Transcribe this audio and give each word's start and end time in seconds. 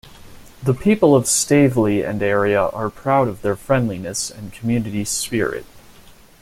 The 0.63 0.73
people 0.73 1.15
of 1.15 1.27
Stavely 1.27 2.01
and 2.01 2.23
area 2.23 2.59
are 2.59 2.89
proud 2.89 3.27
of 3.27 3.43
their 3.43 3.55
friendliness 3.55 4.31
and 4.31 4.51
community 4.51 5.05
spirit. 5.05 5.67